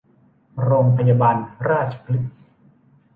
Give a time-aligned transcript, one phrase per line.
[0.63, 1.35] โรงพยาบาล
[1.69, 2.33] ราชพฤกษ์